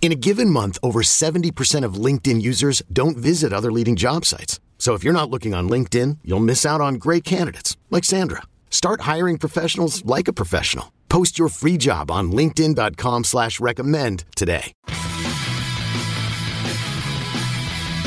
In 0.00 0.12
a 0.12 0.14
given 0.14 0.50
month, 0.50 0.78
over 0.84 1.02
70% 1.02 1.84
of 1.84 1.94
LinkedIn 1.94 2.40
users 2.40 2.80
don't 2.92 3.16
visit 3.16 3.52
other 3.52 3.72
leading 3.72 3.96
job 3.96 4.24
sites. 4.24 4.60
So 4.78 4.94
if 4.94 5.02
you're 5.02 5.12
not 5.12 5.30
looking 5.30 5.52
on 5.52 5.68
LinkedIn, 5.68 6.18
you'll 6.22 6.38
miss 6.38 6.64
out 6.64 6.80
on 6.80 6.94
great 6.94 7.24
candidates 7.24 7.76
like 7.90 8.04
Sandra. 8.04 8.42
Start 8.70 9.00
hiring 9.00 9.36
professionals 9.36 10.04
like 10.04 10.28
a 10.28 10.32
professional. 10.32 10.92
Post 11.08 11.38
your 11.38 11.48
free 11.48 11.76
job 11.76 12.10
on 12.10 12.30
LinkedIn.com 12.30 13.24
slash 13.24 13.58
recommend 13.58 14.24
today. 14.36 14.72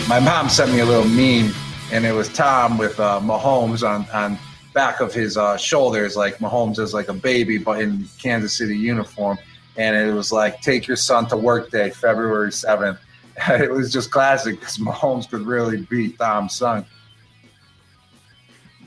My 0.07 0.19
mom 0.19 0.47
sent 0.49 0.71
me 0.71 0.79
a 0.79 0.85
little 0.85 1.05
meme 1.05 1.53
and 1.91 2.05
it 2.05 2.13
was 2.13 2.29
Tom 2.29 2.77
with 2.77 2.99
uh, 2.99 3.19
Mahomes 3.19 3.87
on, 3.87 4.07
on 4.11 4.37
back 4.73 5.01
of 5.01 5.13
his 5.13 5.37
uh, 5.37 5.57
shoulders, 5.57 6.15
like 6.15 6.37
Mahomes 6.37 6.79
is 6.79 6.93
like 6.93 7.09
a 7.09 7.13
baby, 7.13 7.57
but 7.57 7.81
in 7.81 8.07
Kansas 8.19 8.57
City 8.57 8.77
uniform. 8.77 9.37
And 9.79 9.95
it 9.95 10.13
was 10.13 10.31
like, 10.33 10.59
take 10.59 10.87
your 10.87 10.97
son 10.97 11.25
to 11.29 11.37
work 11.37 11.71
day, 11.71 11.89
February 11.89 12.49
7th. 12.49 12.99
it 13.49 13.71
was 13.71 13.93
just 13.93 14.11
classic 14.11 14.59
because 14.59 14.77
Mahomes 14.77 15.29
could 15.29 15.47
really 15.47 15.83
beat 15.83 16.19
Tom's 16.19 16.53
son. 16.53 16.85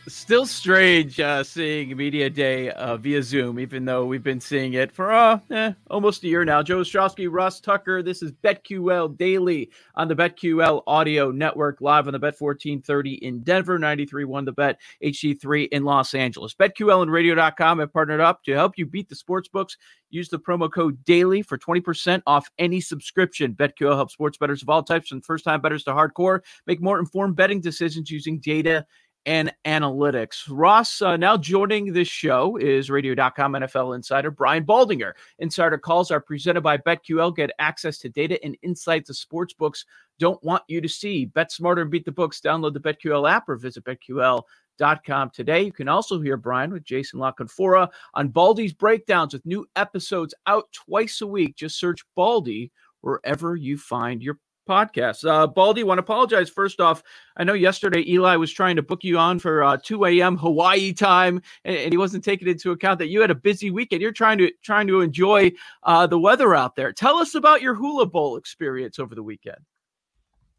Still 0.08 0.46
strange 0.46 1.18
uh, 1.22 1.46
seeing 1.46 1.96
Media 1.96 2.30
Day 2.30 2.70
uh, 2.72 2.98
via 2.98 3.24
Zoom, 3.24 3.58
even 3.58 3.86
though 3.86 4.06
we've 4.06 4.22
been 4.22 4.42
seeing 4.42 4.74
it 4.74 4.92
for 4.92 5.14
uh, 5.14 5.40
eh, 5.50 5.72
almost 5.90 6.26
a 6.26 6.28
year 6.28 6.44
now. 6.44 6.62
Joe 6.62 6.80
Ostrowski, 6.80 7.30
Russ 7.32 7.62
Tucker. 7.62 8.04
This 8.04 8.22
is 8.22 8.34
BetQL 8.34 9.18
Daily 9.18 9.72
on 9.96 10.10
the 10.10 10.16
BetQL 10.16 10.84
Audio 10.88 11.32
Network, 11.32 11.80
live 11.80 12.08
on 12.08 12.14
the 12.14 12.20
Bet 12.20 12.36
1430 12.38 13.14
in 13.26 13.44
Denver, 13.44 13.80
ninety 13.80 14.06
three 14.06 14.26
93.1 14.26 14.46
the 14.46 14.52
Bet, 14.52 14.80
HD3 15.02 15.70
in 15.70 15.86
Los 15.86 16.14
Angeles. 16.14 16.54
BetQL 16.54 17.04
and 17.04 17.12
Radio.com 17.12 17.80
have 17.80 17.94
partnered 17.94 18.20
up 18.20 18.44
to 18.44 18.52
help 18.52 18.78
you 18.78 18.86
beat 18.86 19.08
the 19.08 19.16
sports 19.16 19.48
books. 19.48 19.78
Use 20.10 20.28
the 20.28 20.38
promo 20.38 20.72
code 20.72 21.04
DAILY 21.06 21.42
for 21.42 21.58
20% 21.58 22.22
off 22.28 22.48
any 22.60 22.82
subscription. 22.82 23.54
BetQL 23.54 23.96
helps 23.96 24.14
sports 24.14 24.38
bettors 24.38 24.62
of 24.62 24.70
all 24.70 24.84
types, 24.84 25.08
from 25.08 25.22
first 25.22 25.46
time 25.46 25.62
bettors 25.62 25.86
to 25.86 25.92
hardcore, 25.92 26.42
make 26.68 26.82
more 26.82 27.00
informed 27.00 27.36
betting 27.38 27.62
decisions 27.62 28.12
using 28.12 28.38
data 28.40 28.86
and 29.26 29.54
analytics. 29.66 30.44
Ross, 30.50 31.02
uh, 31.02 31.18
now 31.18 31.38
joining 31.38 31.94
this 31.94 32.08
show 32.08 32.58
is 32.58 32.90
radio.com 32.90 33.54
NFL 33.54 33.96
insider 33.96 34.32
Brian 34.32 34.66
Baldinger. 34.66 35.14
Insider 35.40 35.78
calls 35.78 36.12
are 36.12 36.20
presented 36.20 36.62
by 36.62 36.78
BetQL. 36.78 37.36
Get 37.36 37.52
access 37.60 37.98
to 38.00 38.10
data 38.10 38.44
and 38.44 38.58
insights 38.62 39.08
the 39.08 39.14
sports 39.14 39.54
books 39.54 39.86
don't 40.20 40.44
want 40.44 40.64
you 40.68 40.82
to 40.82 40.90
see. 40.90 41.26
Bet 41.26 41.52
smarter 41.52 41.82
and 41.82 41.92
beat 41.92 42.06
the 42.06 42.12
books. 42.12 42.42
Download 42.42 42.74
the 42.74 42.80
BetQL 42.80 43.30
app 43.30 43.50
or 43.50 43.56
visit 43.56 43.84
BetQL.com 43.84 45.30
today. 45.32 45.64
You 45.64 45.72
can 45.72 45.88
also 45.88 46.22
hear 46.22 46.38
Brian 46.38 46.72
with 46.72 46.84
Jason 46.84 47.20
La 47.20 47.32
Canfora 47.32 47.90
on 48.14 48.30
Baldy's 48.30 48.74
breakdowns 48.74 49.34
with 49.34 49.46
new 49.46 49.66
episodes 49.76 50.34
out 50.48 50.66
twice 50.72 51.22
a 51.22 51.28
week. 51.28 51.56
Just 51.56 51.80
search 51.80 52.04
Baldy 52.16 52.72
wherever 53.02 53.56
you 53.56 53.78
find 53.78 54.24
your 54.24 54.40
podcast. 54.68 55.28
Uh, 55.28 55.48
Baldy, 55.48 55.84
want 55.84 55.98
to 55.98 56.04
apologize 56.04 56.50
first 56.50 56.80
off. 56.80 57.04
I 57.38 57.44
know 57.44 57.54
yesterday 57.54 58.04
Eli 58.08 58.36
was 58.36 58.52
trying 58.52 58.76
to 58.76 58.82
book 58.82 59.04
you 59.04 59.18
on 59.18 59.40
for 59.40 59.64
uh, 59.64 59.78
2 59.82 60.06
a.m. 60.06 60.38
Hawaii 60.38 60.94
time, 60.94 61.42
and, 61.66 61.76
and, 61.76 61.94
he 61.94 61.98
wasn't 61.98 62.24
taking 62.24 62.48
into 62.48 62.72
account 62.72 63.00
that 63.00 63.08
you 63.08 63.22
had 63.22 63.32
a 63.32 63.36
busy 63.36 63.72
weekend. 63.72 64.02
You're 64.02 64.12
trying 64.12 64.38
to 64.40 64.52
trying 64.62 64.88
to 64.88 65.02
enjoy 65.02 65.52
uh, 65.84 66.08
the 66.08 66.20
weather 66.20 66.56
out 66.56 66.76
there. 66.76 66.94
Tell 66.94 67.18
us 67.18 67.36
about 67.36 67.62
your 67.62 67.76
hula 67.76 68.06
bowl 68.06 68.38
experience 68.38 69.00
over 69.00 69.16
the 69.16 69.24
weekend. 69.24 69.58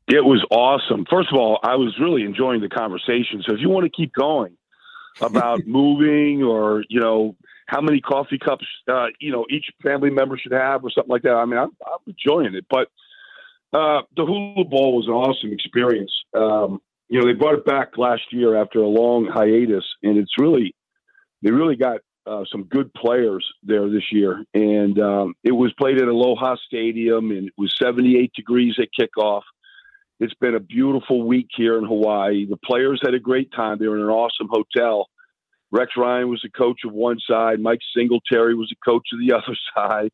It 0.06 0.24
was 0.24 0.44
awesome. 0.50 1.06
First 1.08 1.32
of 1.32 1.38
all, 1.38 1.58
I 1.62 1.76
was 1.76 1.98
really 1.98 2.22
enjoying 2.22 2.60
the 2.60 2.68
conversation. 2.68 3.42
So 3.46 3.54
if 3.54 3.60
you 3.60 3.70
want 3.70 3.84
to 3.84 3.90
keep 3.90 4.12
going 4.12 4.56
about 5.20 5.60
moving 5.66 6.42
or 6.42 6.84
you 6.88 7.00
know 7.00 7.36
how 7.66 7.80
many 7.80 8.00
coffee 8.00 8.38
cups 8.38 8.66
uh, 8.88 9.06
you 9.20 9.32
know 9.32 9.46
each 9.48 9.64
family 9.82 10.10
member 10.10 10.36
should 10.36 10.52
have 10.52 10.84
or 10.84 10.90
something 10.90 11.10
like 11.10 11.22
that, 11.22 11.34
I 11.34 11.44
mean 11.46 11.58
I'm, 11.58 11.70
I'm 11.86 11.98
enjoying 12.06 12.54
it, 12.54 12.66
but 12.68 12.88
uh, 13.74 14.02
the 14.16 14.24
Hula 14.24 14.64
Bowl 14.64 14.96
was 14.96 15.06
an 15.08 15.14
awesome 15.14 15.52
experience. 15.52 16.12
Um, 16.32 16.80
you 17.08 17.20
know, 17.20 17.26
they 17.26 17.32
brought 17.32 17.54
it 17.54 17.64
back 17.64 17.98
last 17.98 18.22
year 18.30 18.56
after 18.56 18.78
a 18.78 18.88
long 18.88 19.26
hiatus, 19.26 19.84
and 20.02 20.16
it's 20.16 20.38
really, 20.38 20.74
they 21.42 21.50
really 21.50 21.76
got 21.76 22.00
uh, 22.26 22.44
some 22.50 22.64
good 22.64 22.94
players 22.94 23.44
there 23.64 23.88
this 23.90 24.12
year. 24.12 24.44
And 24.54 24.98
um, 25.00 25.34
it 25.42 25.52
was 25.52 25.72
played 25.74 26.00
at 26.00 26.08
Aloha 26.08 26.56
Stadium, 26.66 27.32
and 27.32 27.48
it 27.48 27.52
was 27.58 27.74
78 27.82 28.32
degrees 28.34 28.76
at 28.78 28.88
kickoff. 28.98 29.42
It's 30.20 30.34
been 30.34 30.54
a 30.54 30.60
beautiful 30.60 31.26
week 31.26 31.48
here 31.56 31.76
in 31.76 31.84
Hawaii. 31.84 32.46
The 32.46 32.56
players 32.64 33.00
had 33.04 33.14
a 33.14 33.20
great 33.20 33.50
time. 33.52 33.78
They 33.78 33.88
were 33.88 33.96
in 33.96 34.04
an 34.04 34.08
awesome 34.08 34.48
hotel. 34.48 35.08
Rex 35.72 35.92
Ryan 35.96 36.28
was 36.28 36.40
the 36.42 36.50
coach 36.50 36.80
of 36.84 36.92
one 36.92 37.18
side. 37.28 37.58
Mike 37.58 37.80
Singletary 37.96 38.54
was 38.54 38.68
the 38.70 38.90
coach 38.90 39.08
of 39.12 39.18
the 39.18 39.34
other 39.36 39.56
side 39.76 40.10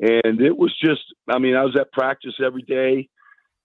and 0.00 0.40
it 0.40 0.56
was 0.56 0.74
just 0.82 1.02
i 1.28 1.38
mean 1.38 1.54
i 1.54 1.64
was 1.64 1.76
at 1.78 1.90
practice 1.92 2.34
every 2.44 2.62
day 2.62 3.08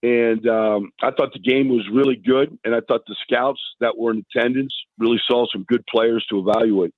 and 0.04 0.48
um, 0.48 0.92
i 1.02 1.12
thought 1.12 1.34
the 1.34 1.40
game 1.40 1.70
was 1.70 1.88
really 1.94 2.16
good 2.16 2.58
and 2.64 2.74
i 2.74 2.80
thought 2.88 3.02
the 3.08 3.16
scouts 3.22 3.62
that 3.80 3.98
were 3.98 4.12
in 4.12 4.24
attendance 4.36 4.74
really 4.98 5.20
saw 5.28 5.46
some 5.52 5.64
good 5.64 5.86
players 5.88 6.26
to 6.30 6.40
evaluate. 6.40 6.94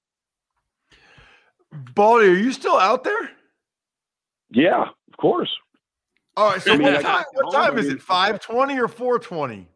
Baldy 1.95 2.27
are 2.27 2.33
you 2.33 2.51
still 2.51 2.77
out 2.77 3.03
there? 3.03 3.31
Yeah 4.51 4.83
of 4.83 5.17
course. 5.17 5.49
All 6.37 6.51
right 6.51 6.61
so 6.61 6.73
I 6.73 6.77
mean, 6.77 6.93
what 6.93 7.01
time, 7.01 7.25
what 7.33 7.51
time 7.53 7.77
is 7.77 7.87
it 7.87 8.01
520 8.01 8.79
or 8.79 8.87
420 8.87 9.67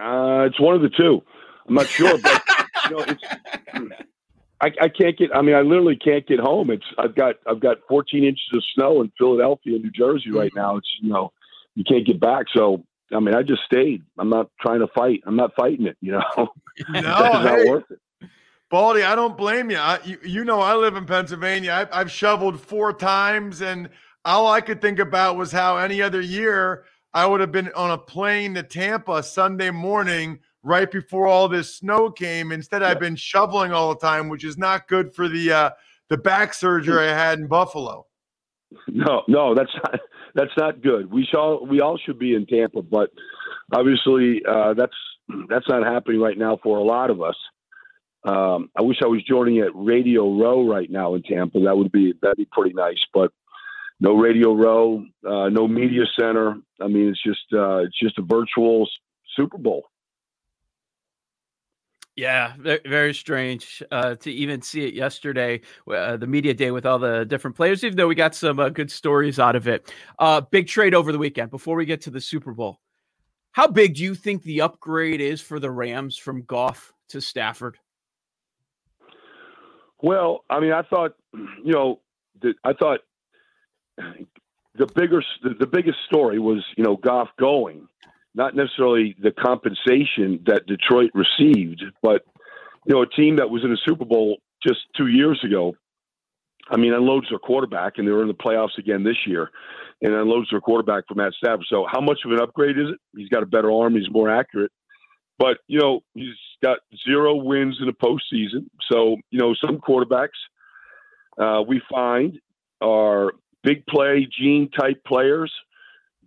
uh, 0.00 0.44
it's 0.46 0.60
one 0.60 0.76
of 0.76 0.82
the 0.82 0.90
two. 0.90 1.20
I'm 1.68 1.74
not 1.74 1.86
sure 1.86 2.16
but 2.18 2.42
you 2.90 2.96
know 2.96 3.04
it's 3.06 4.07
I, 4.60 4.70
I, 4.80 4.88
can't 4.88 5.16
get. 5.16 5.30
I 5.34 5.42
mean, 5.42 5.54
I 5.54 5.60
literally 5.60 5.96
can't 5.96 6.26
get 6.26 6.40
home. 6.40 6.70
It's 6.70 6.84
I've 6.98 7.14
got 7.14 7.36
I've 7.46 7.60
got 7.60 7.78
14 7.88 8.24
inches 8.24 8.48
of 8.52 8.62
snow 8.74 9.00
in 9.02 9.12
Philadelphia, 9.16 9.78
New 9.78 9.90
Jersey 9.90 10.30
right 10.30 10.50
mm-hmm. 10.50 10.58
now. 10.58 10.76
It's 10.76 10.88
you 11.00 11.10
know 11.10 11.32
you 11.74 11.84
can't 11.84 12.06
get 12.06 12.20
back. 12.20 12.46
So 12.54 12.84
I 13.14 13.20
mean, 13.20 13.34
I 13.34 13.42
just 13.42 13.62
stayed. 13.64 14.02
I'm 14.18 14.28
not 14.28 14.50
trying 14.60 14.80
to 14.80 14.88
fight. 14.88 15.22
I'm 15.26 15.36
not 15.36 15.52
fighting 15.56 15.86
it. 15.86 15.96
You 16.00 16.12
know, 16.12 16.22
no, 16.88 17.42
hey, 17.42 17.68
worth 17.68 17.84
it. 17.90 18.28
Baldy, 18.70 19.02
I 19.02 19.14
don't 19.14 19.36
blame 19.36 19.70
you. 19.70 19.78
I, 19.78 20.00
you. 20.04 20.18
You 20.24 20.44
know, 20.44 20.60
I 20.60 20.74
live 20.74 20.96
in 20.96 21.06
Pennsylvania. 21.06 21.72
I've, 21.72 21.88
I've 21.92 22.10
shoveled 22.10 22.60
four 22.60 22.92
times, 22.92 23.62
and 23.62 23.88
all 24.24 24.48
I 24.48 24.60
could 24.60 24.80
think 24.80 24.98
about 24.98 25.36
was 25.36 25.52
how 25.52 25.76
any 25.76 26.02
other 26.02 26.20
year 26.20 26.84
I 27.14 27.26
would 27.26 27.40
have 27.40 27.52
been 27.52 27.70
on 27.74 27.92
a 27.92 27.98
plane 27.98 28.54
to 28.54 28.62
Tampa 28.62 29.22
Sunday 29.22 29.70
morning 29.70 30.40
right 30.62 30.90
before 30.90 31.26
all 31.26 31.48
this 31.48 31.76
snow 31.76 32.10
came. 32.10 32.52
Instead, 32.52 32.82
I've 32.82 33.00
been 33.00 33.16
shoveling 33.16 33.72
all 33.72 33.90
the 33.90 34.00
time, 34.00 34.28
which 34.28 34.44
is 34.44 34.58
not 34.58 34.88
good 34.88 35.14
for 35.14 35.28
the 35.28 35.52
uh, 35.52 35.70
the 36.08 36.16
back 36.16 36.54
surgery 36.54 37.08
I 37.08 37.14
had 37.14 37.38
in 37.38 37.46
Buffalo. 37.46 38.06
No, 38.86 39.22
no, 39.28 39.54
that's 39.54 39.72
not 39.82 40.00
that's 40.34 40.56
not 40.56 40.82
good. 40.82 41.10
We 41.10 41.26
shall 41.30 41.64
we 41.66 41.80
all 41.80 41.98
should 41.98 42.18
be 42.18 42.34
in 42.34 42.46
Tampa, 42.46 42.82
but 42.82 43.10
obviously 43.72 44.42
uh, 44.48 44.74
that's 44.74 44.96
that's 45.48 45.68
not 45.68 45.84
happening 45.84 46.20
right 46.20 46.36
now 46.36 46.58
for 46.62 46.78
a 46.78 46.82
lot 46.82 47.10
of 47.10 47.22
us. 47.22 47.36
Um, 48.24 48.70
I 48.76 48.82
wish 48.82 48.98
I 49.02 49.06
was 49.06 49.22
joining 49.24 49.60
at 49.60 49.70
Radio 49.74 50.38
Row 50.38 50.68
right 50.68 50.90
now 50.90 51.14
in 51.14 51.22
Tampa. 51.22 51.60
That 51.60 51.76
would 51.76 51.92
be 51.92 52.14
that'd 52.20 52.36
be 52.36 52.48
pretty 52.50 52.74
nice, 52.74 52.98
but 53.14 53.32
no 54.00 54.14
Radio 54.14 54.54
Row, 54.54 55.04
uh, 55.26 55.48
no 55.48 55.66
Media 55.66 56.02
Center. 56.18 56.56
I 56.80 56.88
mean, 56.88 57.08
it's 57.08 57.22
just 57.22 57.52
uh, 57.52 57.78
it's 57.78 57.98
just 57.98 58.18
a 58.18 58.22
virtual 58.22 58.88
Super 59.36 59.58
Bowl. 59.58 59.84
Yeah, 62.18 62.54
very 62.58 63.14
strange 63.14 63.80
uh, 63.92 64.16
to 64.16 64.32
even 64.32 64.60
see 64.60 64.84
it 64.84 64.92
yesterday, 64.92 65.60
uh, 65.88 66.16
the 66.16 66.26
media 66.26 66.52
day 66.52 66.72
with 66.72 66.84
all 66.84 66.98
the 66.98 67.24
different 67.24 67.54
players, 67.54 67.84
even 67.84 67.96
though 67.96 68.08
we 68.08 68.16
got 68.16 68.34
some 68.34 68.58
uh, 68.58 68.70
good 68.70 68.90
stories 68.90 69.38
out 69.38 69.54
of 69.54 69.68
it. 69.68 69.92
Uh, 70.18 70.40
big 70.40 70.66
trade 70.66 70.96
over 70.96 71.12
the 71.12 71.18
weekend 71.18 71.52
before 71.52 71.76
we 71.76 71.86
get 71.86 72.00
to 72.00 72.10
the 72.10 72.20
Super 72.20 72.52
Bowl. 72.52 72.80
How 73.52 73.68
big 73.68 73.94
do 73.94 74.02
you 74.02 74.16
think 74.16 74.42
the 74.42 74.62
upgrade 74.62 75.20
is 75.20 75.40
for 75.40 75.60
the 75.60 75.70
Rams 75.70 76.16
from 76.16 76.42
Goff 76.42 76.92
to 77.10 77.20
Stafford? 77.20 77.78
Well, 80.02 80.44
I 80.50 80.58
mean, 80.58 80.72
I 80.72 80.82
thought, 80.82 81.14
you 81.32 81.72
know, 81.72 82.00
I 82.64 82.72
thought 82.72 82.98
the 83.96 84.86
bigger, 84.96 85.22
the 85.60 85.68
biggest 85.68 85.98
story 86.06 86.40
was, 86.40 86.64
you 86.76 86.82
know, 86.82 86.96
Goff 86.96 87.28
going, 87.38 87.86
not 88.34 88.54
necessarily 88.54 89.16
the 89.20 89.32
compensation 89.32 90.42
that 90.46 90.66
Detroit 90.66 91.10
received, 91.14 91.84
but 92.02 92.22
you 92.86 92.94
know, 92.94 93.02
a 93.02 93.08
team 93.08 93.36
that 93.36 93.50
was 93.50 93.64
in 93.64 93.72
a 93.72 93.76
Super 93.86 94.04
Bowl 94.04 94.38
just 94.66 94.80
two 94.96 95.08
years 95.08 95.40
ago. 95.44 95.74
I 96.70 96.76
mean, 96.76 96.92
unloads 96.92 97.28
their 97.30 97.38
quarterback, 97.38 97.94
and 97.96 98.06
they 98.06 98.12
were 98.12 98.22
in 98.22 98.28
the 98.28 98.34
playoffs 98.34 98.76
again 98.78 99.02
this 99.02 99.16
year, 99.26 99.50
and 100.02 100.14
unloads 100.14 100.48
their 100.50 100.60
quarterback 100.60 101.04
for 101.08 101.14
Matt 101.14 101.32
Stafford. 101.32 101.66
So, 101.68 101.86
how 101.90 102.00
much 102.00 102.20
of 102.24 102.32
an 102.32 102.40
upgrade 102.40 102.78
is 102.78 102.90
it? 102.92 102.98
He's 103.16 103.28
got 103.30 103.42
a 103.42 103.46
better 103.46 103.72
arm. 103.72 103.94
He's 103.94 104.10
more 104.10 104.28
accurate. 104.30 104.70
But 105.38 105.58
you 105.68 105.78
know, 105.78 106.00
he's 106.14 106.34
got 106.62 106.78
zero 107.06 107.36
wins 107.36 107.78
in 107.80 107.86
the 107.86 107.92
postseason. 107.92 108.66
So 108.90 109.16
you 109.30 109.38
know, 109.38 109.54
some 109.54 109.78
quarterbacks 109.78 110.28
uh, 111.40 111.62
we 111.62 111.80
find 111.90 112.38
are 112.80 113.32
big 113.62 113.86
play 113.86 114.26
gene 114.38 114.68
type 114.70 115.02
players, 115.06 115.52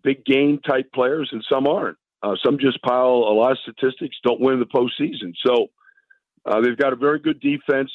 big 0.03 0.25
game 0.25 0.59
type 0.59 0.91
players, 0.93 1.29
and 1.31 1.43
some 1.49 1.67
aren't. 1.67 1.97
Uh, 2.23 2.35
some 2.45 2.57
just 2.59 2.81
pile 2.83 3.25
a 3.27 3.33
lot 3.33 3.51
of 3.51 3.57
statistics, 3.63 4.15
don't 4.23 4.39
win 4.39 4.59
the 4.59 4.65
postseason. 4.65 5.33
So 5.45 5.67
uh, 6.45 6.61
they've 6.61 6.77
got 6.77 6.93
a 6.93 6.95
very 6.95 7.19
good 7.19 7.39
defense. 7.39 7.91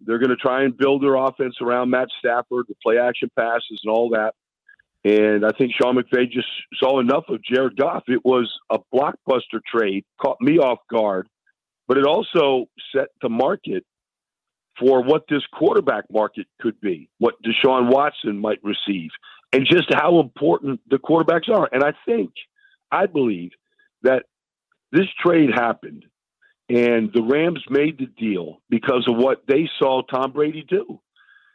They're 0.00 0.18
going 0.18 0.30
to 0.30 0.36
try 0.36 0.62
and 0.62 0.76
build 0.76 1.02
their 1.02 1.16
offense 1.16 1.56
around 1.60 1.90
Matt 1.90 2.08
Stafford, 2.18 2.66
the 2.68 2.74
play 2.82 2.98
action 2.98 3.30
passes, 3.36 3.80
and 3.84 3.92
all 3.92 4.10
that. 4.10 4.34
And 5.04 5.44
I 5.44 5.50
think 5.58 5.72
Sean 5.74 5.96
McVay 5.96 6.30
just 6.30 6.46
saw 6.76 7.00
enough 7.00 7.24
of 7.28 7.42
Jared 7.42 7.76
Goff. 7.76 8.04
It 8.06 8.24
was 8.24 8.50
a 8.70 8.78
blockbuster 8.94 9.60
trade, 9.66 10.04
caught 10.20 10.40
me 10.40 10.58
off 10.58 10.78
guard, 10.90 11.26
but 11.88 11.98
it 11.98 12.06
also 12.06 12.66
set 12.94 13.08
the 13.20 13.28
market 13.28 13.84
for 14.78 15.02
what 15.02 15.24
this 15.28 15.42
quarterback 15.52 16.04
market 16.10 16.46
could 16.60 16.80
be, 16.80 17.08
what 17.18 17.34
Deshaun 17.42 17.92
Watson 17.92 18.38
might 18.38 18.60
receive, 18.62 19.10
and 19.52 19.66
just 19.66 19.92
how 19.92 20.20
important 20.20 20.80
the 20.88 20.98
quarterbacks 20.98 21.48
are. 21.48 21.68
And 21.72 21.84
I 21.84 21.92
think, 22.06 22.30
I 22.90 23.06
believe 23.06 23.50
that 24.02 24.24
this 24.90 25.06
trade 25.22 25.50
happened 25.54 26.04
and 26.68 27.10
the 27.12 27.22
Rams 27.22 27.62
made 27.68 27.98
the 27.98 28.06
deal 28.06 28.60
because 28.70 29.06
of 29.08 29.16
what 29.16 29.42
they 29.46 29.68
saw 29.78 30.02
Tom 30.02 30.32
Brady 30.32 30.64
do. 30.66 31.00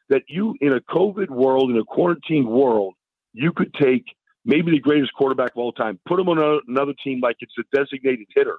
That 0.09 0.23
you, 0.29 0.55
in 0.61 0.71
a 0.71 0.79
COVID 0.79 1.29
world, 1.29 1.69
in 1.69 1.77
a 1.77 1.83
quarantine 1.83 2.47
world, 2.47 2.93
you 3.33 3.51
could 3.51 3.73
take 3.73 4.05
maybe 4.45 4.71
the 4.71 4.79
greatest 4.79 5.13
quarterback 5.13 5.51
of 5.51 5.57
all 5.57 5.73
time, 5.73 5.99
put 6.07 6.19
him 6.19 6.29
on 6.29 6.61
another 6.67 6.93
team 7.03 7.19
like 7.19 7.35
it's 7.41 7.53
a 7.59 7.75
designated 7.75 8.27
hitter 8.33 8.57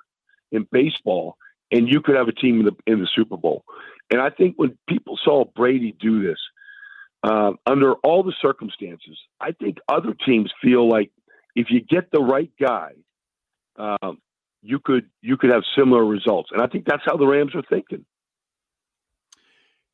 in 0.53 0.67
baseball, 0.71 1.37
and 1.73 1.89
you 1.89 2.03
could 2.03 2.17
have 2.17 2.29
a 2.29 2.33
team 2.33 2.61
in 2.61 2.67
the 2.67 2.77
in 2.87 3.01
the 3.01 3.09
Super 3.15 3.37
Bowl. 3.37 3.65
And 4.11 4.21
I 4.21 4.31
think 4.31 4.57
when 4.57 4.77
people 4.89 5.19
saw 5.23 5.45
Brady 5.57 5.97
do 5.99 6.23
this, 6.23 6.39
uh, 7.23 7.53
under 7.67 7.95
all 8.05 8.23
the 8.23 8.35
circumstances, 8.41 9.19
I 9.41 9.53
think 9.53 9.79
other 9.89 10.15
teams 10.27 10.53
feel 10.63 10.89
like 10.89 11.11
if 11.55 11.69
you 11.71 11.81
get 11.81 12.11
the 12.13 12.21
right 12.21 12.51
guy, 12.61 12.93
um, 13.77 14.19
you 14.63 14.79
could 14.79 15.09
you 15.23 15.37
could 15.37 15.51
have 15.51 15.63
similar 15.77 16.05
results. 16.05 16.51
And 16.53 16.61
I 16.61 16.67
think 16.67 16.85
that's 16.87 17.03
how 17.05 17.17
the 17.17 17.27
Rams 17.27 17.55
are 17.55 17.63
thinking. 17.69 18.05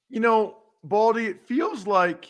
You 0.08 0.20
know, 0.20 0.56
Baldy, 0.82 1.26
it 1.26 1.46
feels 1.46 1.86
like 1.86 2.28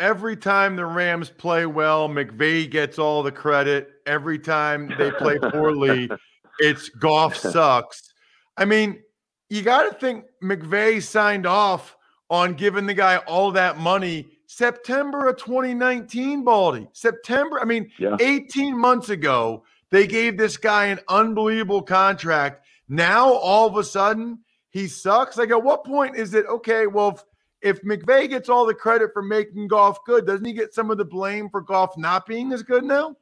every 0.00 0.36
time 0.36 0.76
the 0.76 0.86
Rams 0.86 1.30
play 1.30 1.66
well, 1.66 2.08
McVay 2.08 2.70
gets 2.70 2.98
all 2.98 3.22
the 3.22 3.32
credit. 3.32 3.90
Every 4.06 4.38
time 4.38 4.92
they 4.98 5.10
play 5.10 5.38
poorly, 5.52 6.10
it's 6.58 6.88
Goff 6.88 7.36
sucks. 7.36 8.12
I 8.56 8.64
mean, 8.64 9.02
you 9.50 9.62
got 9.62 9.90
to 9.90 9.98
think 9.98 10.24
McVay 10.42 11.02
signed 11.02 11.46
off 11.46 11.95
on 12.30 12.54
giving 12.54 12.86
the 12.86 12.94
guy 12.94 13.18
all 13.18 13.52
that 13.52 13.78
money 13.78 14.26
September 14.46 15.28
of 15.28 15.36
2019, 15.36 16.44
Baldy. 16.44 16.88
September, 16.92 17.60
I 17.60 17.64
mean, 17.64 17.90
yeah. 17.98 18.16
18 18.20 18.78
months 18.78 19.08
ago, 19.08 19.64
they 19.90 20.06
gave 20.06 20.36
this 20.36 20.56
guy 20.56 20.86
an 20.86 21.00
unbelievable 21.08 21.82
contract. 21.82 22.64
Now, 22.88 23.32
all 23.32 23.66
of 23.68 23.76
a 23.76 23.84
sudden, 23.84 24.40
he 24.70 24.88
sucks. 24.88 25.36
Like, 25.36 25.50
at 25.50 25.62
what 25.62 25.84
point 25.84 26.16
is 26.16 26.34
it 26.34 26.46
okay? 26.46 26.86
Well, 26.86 27.20
if, 27.62 27.78
if 27.78 27.82
McVay 27.82 28.28
gets 28.28 28.48
all 28.48 28.66
the 28.66 28.74
credit 28.74 29.10
for 29.12 29.22
making 29.22 29.68
Goff 29.68 30.04
good, 30.04 30.26
doesn't 30.26 30.44
he 30.44 30.52
get 30.52 30.74
some 30.74 30.90
of 30.90 30.98
the 30.98 31.04
blame 31.04 31.48
for 31.50 31.60
Goff 31.60 31.96
not 31.96 32.26
being 32.26 32.52
as 32.52 32.62
good 32.62 32.84
now? 32.84 33.16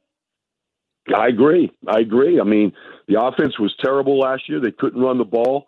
I 1.15 1.27
agree. 1.27 1.71
I 1.87 1.99
agree. 1.99 2.39
I 2.39 2.43
mean, 2.43 2.71
the 3.07 3.21
offense 3.21 3.59
was 3.59 3.73
terrible 3.83 4.19
last 4.19 4.49
year. 4.49 4.59
They 4.59 4.71
couldn't 4.71 5.01
run 5.01 5.17
the 5.17 5.25
ball. 5.25 5.67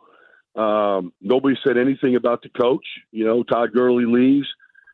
Um, 0.58 1.14
nobody 1.22 1.56
said 1.66 1.78
anything 1.78 2.16
about 2.16 2.42
the 2.42 2.50
coach. 2.50 2.86
You 3.12 3.26
know, 3.26 3.44
Todd 3.44 3.74
Gurley 3.74 4.06
leaves. 4.06 4.48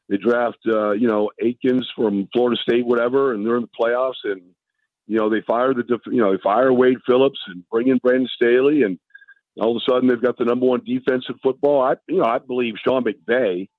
They 0.09 0.17
draft, 0.17 0.59
uh, 0.67 0.91
you 0.91 1.07
know, 1.07 1.31
Akers 1.41 1.89
from 1.95 2.27
Florida 2.33 2.59
State, 2.61 2.85
whatever, 2.85 3.33
and 3.33 3.45
they're 3.45 3.55
in 3.55 3.61
the 3.63 3.85
playoffs. 3.85 4.19
And 4.25 4.41
you 5.07 5.17
know, 5.17 5.29
they 5.29 5.41
fire 5.41 5.73
the, 5.73 5.99
you 6.07 6.21
know, 6.21 6.31
they 6.31 6.41
fire 6.43 6.71
Wade 6.73 6.97
Phillips 7.07 7.39
and 7.47 7.67
bring 7.69 7.87
in 7.87 7.97
Brandon 7.97 8.27
Staley, 8.35 8.83
and 8.83 8.99
all 9.59 9.75
of 9.75 9.81
a 9.81 9.91
sudden 9.91 10.09
they've 10.09 10.21
got 10.21 10.37
the 10.37 10.45
number 10.45 10.65
one 10.65 10.81
defense 10.85 11.25
in 11.29 11.35
football. 11.41 11.81
I, 11.81 11.95
you 12.07 12.17
know, 12.17 12.25
I 12.25 12.39
believe 12.39 12.75
Sean 12.83 13.03
McVay 13.03 13.69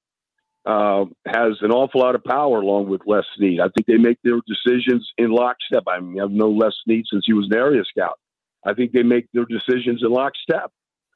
uh, 0.67 1.05
has 1.27 1.59
an 1.61 1.71
awful 1.71 2.01
lot 2.01 2.15
of 2.15 2.25
power 2.25 2.61
along 2.61 2.89
with 2.89 3.03
Les 3.07 3.25
Snead. 3.37 3.61
I 3.61 3.69
think 3.69 3.87
they 3.87 3.99
make 3.99 4.19
their 4.25 4.41
decisions 4.47 5.11
in 5.19 5.31
lockstep. 5.31 5.85
I 5.87 6.01
mean, 6.01 6.21
I've 6.21 6.31
known 6.31 6.59
Les 6.59 6.73
Snead 6.85 7.05
since 7.11 7.25
he 7.27 7.35
was 7.35 7.49
an 7.51 7.57
area 7.57 7.83
scout. 7.85 8.19
I 8.65 8.73
think 8.73 8.93
they 8.93 9.03
make 9.03 9.27
their 9.33 9.45
decisions 9.45 10.03
in 10.03 10.11
lockstep. 10.11 10.73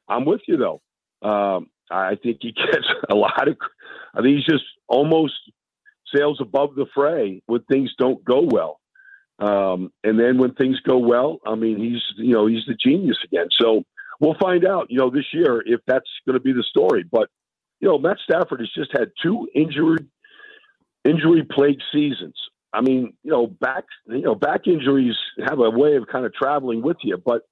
I'm 0.08 0.25
with 0.25 0.40
you 0.46 0.56
though. 0.56 0.81
Um, 1.28 1.69
I 1.90 2.16
think 2.16 2.38
he 2.40 2.52
gets 2.72 2.87
a 3.10 3.14
lot 3.14 3.49
of. 3.49 3.56
I 4.14 4.22
think 4.22 4.37
he's 4.37 4.46
just 4.46 4.64
almost 4.88 5.34
sails 6.14 6.38
above 6.40 6.75
the 6.75 6.87
fray 6.94 7.43
when 7.46 7.62
things 7.64 7.90
don't 7.99 8.25
go 8.25 8.43
well. 8.43 8.81
Um, 9.38 9.93
and 10.02 10.19
then 10.19 10.38
when 10.38 10.55
things 10.55 10.81
go 10.81 10.99
well, 10.99 11.38
I 11.46 11.55
mean, 11.55 11.78
he's 11.78 12.02
you 12.16 12.34
know 12.34 12.46
he's 12.46 12.64
the 12.66 12.75
genius 12.75 13.19
again. 13.25 13.49
So 13.60 13.84
we'll 14.20 14.37
find 14.40 14.66
out, 14.66 14.87
you 14.90 14.99
know, 14.99 15.10
this 15.10 15.26
year 15.32 15.62
if 15.64 15.81
that's 15.87 16.08
going 16.26 16.34
to 16.34 16.40
be 16.40 16.52
the 16.52 16.64
story. 16.64 17.04
But 17.11 17.28
you 17.81 17.88
know, 17.88 17.99
Matt 17.99 18.19
Stafford 18.25 18.61
has 18.61 18.70
just 18.75 18.90
had 18.93 19.12
two 19.22 19.49
injury 19.54 20.06
injury 21.04 21.46
plagued 21.49 21.82
seasons. 21.93 22.34
I 22.72 22.81
mean, 22.81 23.14
you 23.22 23.31
know, 23.31 23.46
back 23.46 23.84
you 24.06 24.22
know 24.22 24.34
back 24.34 24.66
injuries 24.66 25.14
have 25.46 25.61
a 25.61 25.70
way 25.70 25.96
of 25.96 26.06
kind 26.11 26.26
of 26.26 26.34
traveling 26.34 26.82
with 26.82 26.99
you, 27.02 27.16
but 27.16 27.43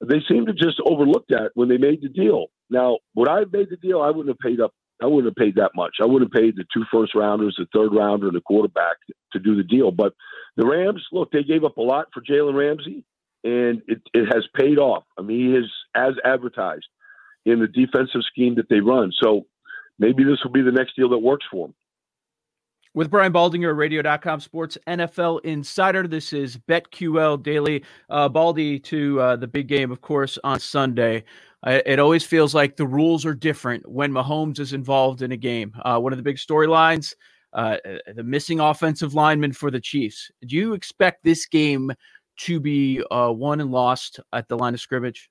they 0.00 0.20
seem 0.28 0.46
to 0.46 0.52
just 0.52 0.80
overlook 0.84 1.26
that 1.28 1.50
when 1.54 1.68
they 1.68 1.78
made 1.78 2.02
the 2.02 2.08
deal. 2.08 2.46
Now, 2.70 2.98
would 3.14 3.28
I 3.28 3.40
have 3.40 3.52
made 3.52 3.70
the 3.70 3.76
deal? 3.76 4.00
I 4.00 4.08
wouldn't 4.08 4.28
have 4.28 4.38
paid 4.38 4.60
up. 4.60 4.72
I 5.02 5.06
wouldn't 5.06 5.26
have 5.36 5.44
paid 5.44 5.56
that 5.56 5.72
much. 5.74 5.96
I 6.00 6.06
wouldn't 6.06 6.32
have 6.32 6.42
paid 6.42 6.56
the 6.56 6.64
two 6.72 6.84
first 6.92 7.14
rounders, 7.14 7.56
the 7.58 7.66
third 7.74 7.94
rounder, 7.94 8.28
and 8.28 8.36
the 8.36 8.40
quarterback 8.40 8.96
to 9.32 9.38
do 9.38 9.56
the 9.56 9.64
deal. 9.64 9.90
But 9.90 10.14
the 10.56 10.66
Rams, 10.66 11.02
look, 11.12 11.30
they 11.32 11.42
gave 11.42 11.64
up 11.64 11.76
a 11.76 11.82
lot 11.82 12.06
for 12.14 12.22
Jalen 12.22 12.54
Ramsey, 12.54 13.04
and 13.42 13.82
it, 13.88 14.02
it 14.12 14.32
has 14.32 14.44
paid 14.56 14.78
off. 14.78 15.04
I 15.18 15.22
mean, 15.22 15.50
he 15.50 15.56
is 15.56 15.70
as 15.94 16.14
advertised 16.24 16.86
in 17.44 17.60
the 17.60 17.66
defensive 17.66 18.22
scheme 18.30 18.54
that 18.56 18.68
they 18.68 18.80
run. 18.80 19.12
So 19.22 19.46
maybe 19.98 20.24
this 20.24 20.38
will 20.44 20.52
be 20.52 20.62
the 20.62 20.72
next 20.72 20.96
deal 20.96 21.10
that 21.10 21.18
works 21.18 21.44
for 21.50 21.66
him. 21.66 21.74
With 22.94 23.10
Brian 23.10 23.32
Baldinger, 23.32 23.76
radio.com 23.76 24.38
sports 24.38 24.78
NFL 24.86 25.44
insider. 25.44 26.06
This 26.06 26.32
is 26.32 26.56
BetQL 26.56 27.42
Daily. 27.42 27.84
Uh, 28.08 28.28
Baldy 28.28 28.78
to 28.78 29.20
uh, 29.20 29.36
the 29.36 29.48
big 29.48 29.66
game, 29.66 29.90
of 29.90 30.00
course, 30.00 30.38
on 30.44 30.60
Sunday. 30.60 31.24
Uh, 31.66 31.80
it 31.84 31.98
always 31.98 32.24
feels 32.24 32.54
like 32.54 32.76
the 32.76 32.86
rules 32.86 33.26
are 33.26 33.34
different 33.34 33.88
when 33.88 34.12
Mahomes 34.12 34.60
is 34.60 34.72
involved 34.72 35.22
in 35.22 35.32
a 35.32 35.36
game. 35.36 35.72
Uh, 35.84 35.98
one 35.98 36.12
of 36.12 36.18
the 36.18 36.22
big 36.22 36.36
storylines 36.36 37.14
uh, 37.54 37.76
the 38.14 38.22
missing 38.22 38.60
offensive 38.60 39.14
lineman 39.14 39.52
for 39.52 39.70
the 39.70 39.80
Chiefs. 39.80 40.30
Do 40.46 40.56
you 40.56 40.74
expect 40.74 41.24
this 41.24 41.46
game 41.46 41.92
to 42.36 42.60
be 42.60 43.02
uh, 43.10 43.32
won 43.34 43.60
and 43.60 43.70
lost 43.70 44.20
at 44.32 44.48
the 44.48 44.56
line 44.56 44.74
of 44.74 44.80
scrimmage? 44.80 45.30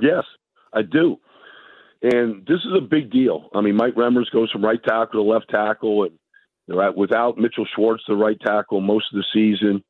Yes, 0.00 0.24
I 0.72 0.82
do. 0.82 1.18
And 2.02 2.46
this 2.46 2.60
is 2.60 2.72
a 2.76 2.80
big 2.80 3.10
deal. 3.10 3.50
I 3.54 3.60
mean, 3.60 3.76
Mike 3.76 3.94
Remmers 3.94 4.30
goes 4.32 4.50
from 4.50 4.64
right 4.64 4.82
tackle 4.82 5.22
to 5.22 5.30
left 5.30 5.50
tackle, 5.50 6.04
and 6.04 6.18
right 6.68 6.96
without 6.96 7.36
Mitchell 7.36 7.66
Schwartz, 7.74 8.02
the 8.08 8.14
right 8.14 8.38
tackle, 8.40 8.80
most 8.80 9.06
of 9.12 9.18
the 9.18 9.24
season. 9.32 9.84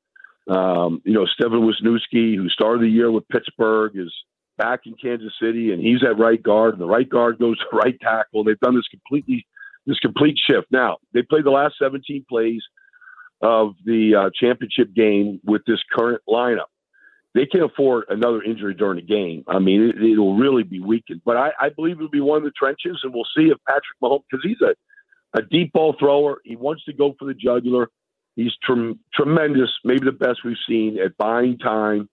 Um, 0.49 1.01
you 1.05 1.13
know, 1.13 1.27
Stefen 1.27 1.63
Wisniewski, 1.63 2.35
who 2.35 2.49
started 2.49 2.83
the 2.83 2.89
year 2.89 3.13
with 3.13 3.29
Pittsburgh, 3.29 3.93
is 3.95 4.13
back 4.59 4.81
in 4.87 4.95
Kansas 5.01 5.33
City, 5.41 5.73
and 5.73 5.81
he's 5.81 6.03
at 6.03 6.19
right 6.19 6.43
guard, 6.43 6.75
and 6.75 6.83
the 6.83 6.87
right 6.87 7.09
guard 7.09 7.39
goes 7.39 7.59
to 7.59 7.65
right 7.77 7.99
tackle. 8.01 8.43
They've 8.43 8.59
done 8.61 8.75
this 8.75 8.89
completely, 8.89 9.47
this 9.87 9.99
complete 10.01 10.37
shift. 10.51 10.67
Now 10.73 10.99
they 11.15 11.23
played 11.23 11.45
the 11.45 11.51
last 11.51 11.75
17 11.81 12.25
plays 12.29 12.63
of 13.41 13.75
the 13.85 14.15
uh, 14.17 14.31
championship 14.39 14.93
game 14.95 15.41
with 15.45 15.63
this 15.67 15.79
current 15.97 16.23
lineup. 16.29 16.69
They 17.35 17.47
can't 17.47 17.65
afford 17.65 18.05
another 18.09 18.43
injury 18.43 18.75
during 18.75 18.97
the 18.97 19.07
game. 19.07 19.45
I 19.47 19.61
mean, 19.61 19.93
it, 19.97 20.19
will 20.19 20.37
really 20.37 20.65
be 20.65 20.81
weakened. 20.81 21.23
But 21.25 21.37
I, 21.37 21.51
I 21.61 21.69
believe 21.69 21.97
it'll 21.97 22.09
be 22.09 22.21
one 22.21 22.39
of 22.39 22.45
the 22.45 22.51
trenches, 22.51 23.01
and 23.05 23.15
we'll 23.15 23.29
see 23.37 23.51
if 23.51 23.59
Patrick 23.69 24.01
Mahomes, 24.03 24.25
because 24.31 24.45
he's 24.45 24.61
a, 24.61 24.75
a 25.39 25.43
deep 25.43 25.73
ball 25.73 25.95
thrower, 25.99 26.41
he 26.45 26.57
wants 26.57 26.85
to 26.85 26.93
go 26.93 27.15
for 27.19 27.27
the 27.27 27.35
jugular. 27.35 27.89
He's 28.35 28.53
tre- 28.65 28.99
tremendous, 29.15 29.71
maybe 29.85 30.05
the 30.05 30.13
best 30.13 30.41
we've 30.45 30.57
seen 30.69 30.99
at 30.99 31.17
buying 31.17 31.59
time 31.59 32.09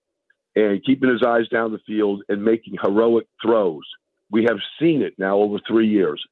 and 0.55 0.83
keeping 0.83 1.09
his 1.09 1.23
eyes 1.23 1.47
down 1.49 1.71
the 1.71 1.79
field 1.87 2.23
and 2.29 2.43
making 2.43 2.75
heroic 2.81 3.27
throws. 3.41 3.83
We 4.29 4.43
have 4.43 4.57
seen 4.79 5.01
it 5.01 5.13
now 5.17 5.37
over 5.37 5.59
three 5.67 5.87
years. 5.87 6.23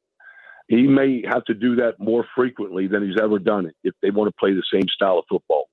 He 0.67 0.87
may 0.87 1.23
have 1.27 1.45
to 1.45 1.53
do 1.53 1.75
that 1.75 1.99
more 1.99 2.25
frequently 2.35 2.87
than 2.87 3.07
he's 3.07 3.19
ever 3.21 3.39
done 3.39 3.67
it 3.67 3.75
if 3.83 3.93
they 4.01 4.09
want 4.09 4.27
to 4.27 4.35
play 4.39 4.53
the 4.53 4.63
same 4.71 4.87
style 4.89 5.19
of 5.19 5.25
football. 5.29 5.69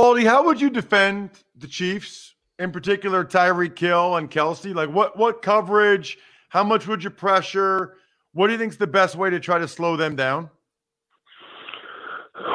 Baldy, 0.00 0.24
how 0.24 0.46
would 0.46 0.62
you 0.62 0.70
defend 0.70 1.28
the 1.54 1.66
Chiefs, 1.66 2.34
in 2.58 2.72
particular 2.72 3.22
Tyreek 3.22 3.78
Hill 3.78 4.16
and 4.16 4.30
Kelce? 4.30 4.74
Like 4.74 4.88
what 4.88 5.18
what 5.18 5.42
coverage? 5.42 6.16
How 6.48 6.64
much 6.64 6.86
would 6.86 7.04
you 7.04 7.10
pressure? 7.10 7.98
What 8.32 8.46
do 8.46 8.54
you 8.54 8.58
think 8.58 8.72
is 8.72 8.78
the 8.78 8.86
best 8.86 9.14
way 9.14 9.28
to 9.28 9.38
try 9.38 9.58
to 9.58 9.68
slow 9.68 9.98
them 9.98 10.16
down? 10.16 10.48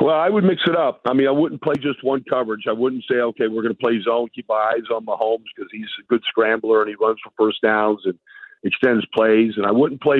Well, 0.02 0.16
I 0.16 0.28
would 0.28 0.44
mix 0.44 0.64
it 0.66 0.75
up. 0.75 1.02
I 1.06 1.14
mean, 1.14 1.28
I 1.28 1.32
wouldn't 1.32 1.62
play 1.62 1.75
just 1.75 2.04
one 2.04 2.24
coverage. 2.28 2.64
I 2.68 2.74
wouldn't 2.74 3.04
say, 3.08 3.18
okay, 3.18 3.48
we're 3.48 3.62
going 3.62 3.75
to 3.75 3.80
play 3.80 4.02
zone, 4.04 4.28
keep 4.34 4.50
our 4.50 4.72
eyes 4.72 4.90
on 4.92 5.06
Mahomes 5.06 5.46
because 5.56 5.70
he's 5.72 5.86
a 6.02 6.08
good 6.08 6.24
scrambler 6.28 6.82
and 6.82 6.90
he 6.90 6.96
runs 7.00 7.20
for 7.24 7.32
first 7.38 7.62
downs 7.62 8.00
and 8.06 8.18
extends 8.64 9.06
plays. 9.16 9.54
And 9.56 9.68
I 9.68 9.72
wouldn't 9.72 10.02
play 10.02 10.18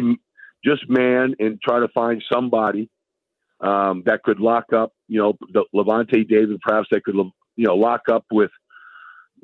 just 0.63 0.88
man 0.88 1.34
and 1.39 1.60
try 1.60 1.79
to 1.79 1.88
find 1.88 2.24
somebody 2.32 2.88
um, 3.62 4.03
that 4.05 4.24
could 4.24 4.39
lock 4.39 4.74
up, 4.74 4.93
you 5.07 5.19
know, 5.19 5.33
the 5.53 5.63
Lavonte 5.74 6.27
David, 6.27 6.59
perhaps 6.62 6.88
that 6.91 7.03
could, 7.03 7.15
you 7.15 7.65
know, 7.65 7.75
lock 7.75 8.01
up 8.12 8.25
with 8.31 8.51